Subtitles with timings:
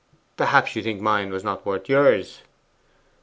[0.35, 2.41] 'Perhaps you think mine was not worth yours.